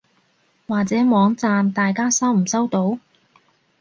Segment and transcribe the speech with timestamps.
[0.67, 2.97] 或者網站大家收唔收到？